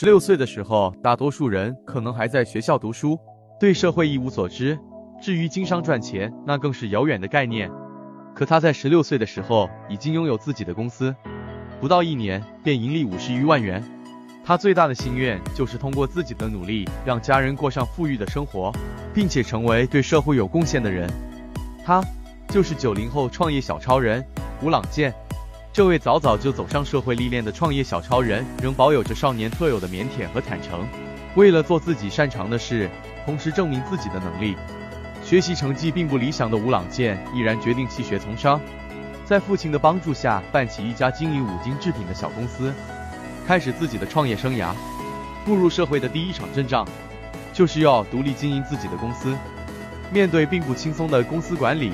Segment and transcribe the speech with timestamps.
[0.00, 3.18] 十六岁的时候，大多数人可能还在学校读书，
[3.58, 4.78] 对社会一无所知。
[5.20, 7.68] 至于经商赚钱，那更是遥远的概念。
[8.32, 11.12] 可他在十六岁的时候，已经拥有自己的公司，
[11.80, 13.82] 不到一年便盈利五十余万元。
[14.44, 18.70] 他最大的心愿就是通过自己的努力，让家人过上富裕的生活，
[19.12, 21.10] 并且成为对社会有贡献的人。
[21.84, 22.00] 他
[22.50, 24.24] 就是九零后创业小超人
[24.62, 25.12] 吴朗健。
[25.78, 30.84] 这位早早就走上社会历练的创业小超人，仍保有着少年特有的腼腆和坦诚。
[31.36, 32.90] 为了做自己擅长的事，
[33.24, 34.56] 同时证明自己的能力，
[35.22, 38.60] 学习成绩并不理想的吴朗健毅然决定弃学从商，
[39.24, 42.74] 在父亲的帮助下办起一家经营五金制品的小公司，
[43.46, 44.72] 开始自己的创业生涯。
[45.44, 46.84] 步入社会的第一场阵仗，
[47.52, 49.32] 就是要独立经营自己的公司，
[50.10, 51.92] 面对并不轻松的公司管理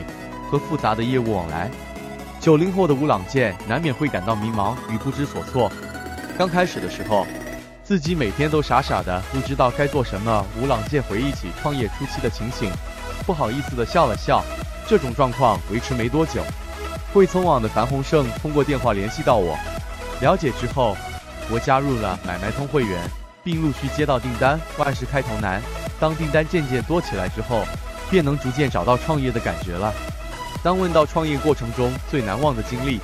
[0.51, 1.71] 和复杂的业务往来。
[2.45, 5.73] 九零后的吴朗健难免会感到迷茫与不知所措。
[6.37, 7.27] 刚开始的时候，
[7.83, 10.45] 自己每天都傻傻的，不知道该做什么。
[10.61, 12.71] 吴朗健回忆起创业初期的情形，
[13.25, 14.45] 不好意思的笑了笑。
[14.87, 16.43] 这种状况维持没多久，
[17.15, 19.57] 汇聪网的樊洪胜通过电话联系到我，
[20.21, 20.95] 了解之后，
[21.51, 23.01] 我加入了买卖通会员，
[23.43, 24.61] 并陆续接到订单。
[24.77, 25.63] 万事开头难，
[25.99, 27.65] 当订单渐渐多起来之后，
[28.11, 29.91] 便能逐渐找到创业的感觉了。
[30.65, 32.99] 当问到创业过程中最难忘的经历，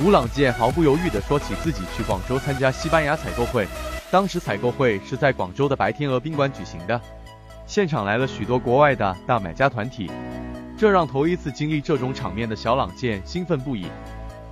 [0.00, 3.68] 吴朗健毫不犹豫地说起自己去广州参加西班牙采购会。
[4.10, 6.98] 当时采购会是在广州的白天鹅宾馆举行的，
[7.66, 10.10] 现场来了许多国外的大买家团体，
[10.78, 13.86] 这让头一次经历这种场面的小朗健兴奋不已。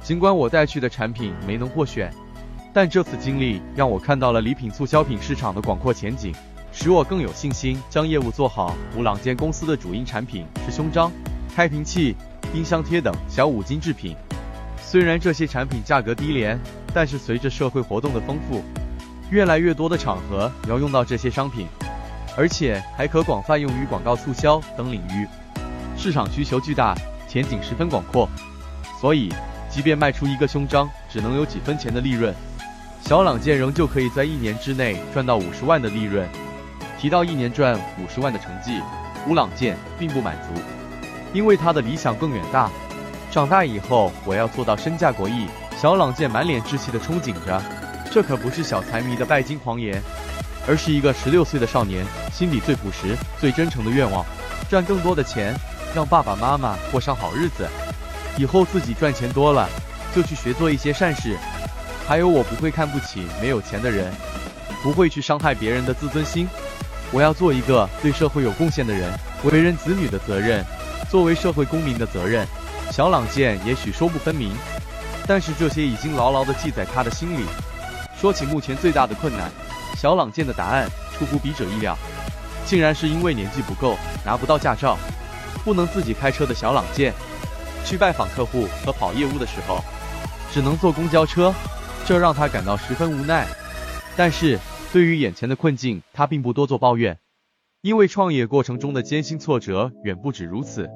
[0.03, 2.13] 尽管我带去的产品没能获选，
[2.71, 6.35] 但这次经历让我看到了礼品促销品市场的广阔前景，
[6.71, 8.77] 使我更有信心将业务做好。
[8.95, 11.11] 吴朗健公司的主营产品是胸章、
[11.57, 12.15] 开瓶器。
[12.53, 14.15] 冰箱贴等小五金制品，
[14.77, 16.61] 虽然这些产品价格低廉，
[16.93, 18.63] 但是随着社会活动的丰富，
[19.31, 21.67] 越来越多的场合要用到这些商品，
[22.37, 25.27] 而且还可广泛用于广告促销等领域，
[25.97, 26.95] 市场需求巨大，
[27.27, 28.29] 前景十分广阔。
[29.01, 29.33] 所以，
[29.71, 32.35] 即便卖出一个胸章只能有几分钱的利润，
[33.01, 36.29] 小朗健仍旧可以在一年之内赚到五十万的利润。
[36.99, 38.79] 提到一年赚五十万的成绩，
[39.27, 40.82] 吴朗健并不满足。
[41.33, 42.71] 因为他的理想更远大，
[43.31, 45.47] 长大以后我要做到身价过亿。
[45.81, 47.61] 小朗健满脸稚气的憧憬着，
[48.11, 50.01] 这可不是小财迷的拜金狂言，
[50.69, 54.25] 而是一个十六岁的少年心里最朴实、最真诚的愿望：
[54.71, 55.55] 赚更多的钱，
[55.95, 57.67] 让爸爸妈妈过上好日子。
[58.37, 59.69] 以后自己赚钱多了，
[60.15, 61.37] 就去学做一些善事。
[62.07, 64.13] 还有，我不会看不起没有钱的人，
[64.83, 66.47] 不会去伤害别人的自尊心。
[67.11, 69.13] 我要做一个对社会有贡献的人。
[69.45, 70.65] 为人子女的责任。
[71.13, 72.49] 作为社会公民的责任，
[72.91, 74.51] 小朗健也许说不分明，
[75.27, 77.45] 但是这些已经牢牢地记在他的心里。
[78.19, 79.51] 说起目前最大的困难，
[79.95, 81.95] 小朗健的答案出乎笔者意料，
[82.65, 84.97] 竟然是因为年纪不够，拿不到驾照，
[85.63, 87.13] 不能自己开车的小朗健，
[87.85, 89.85] 去拜访客户和跑业务的时候，
[90.51, 91.55] 只能坐公交车，
[92.07, 93.47] 这让他感到十分无奈。
[94.17, 94.59] 但是
[94.95, 97.19] 对于眼前的困境，他并不多做抱怨。
[97.83, 100.89] 因为创业过程中的艰辛挫折远不止如此，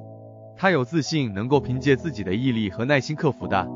[0.56, 3.68] 他有自信能够凭借自己的毅力和耐心克服的。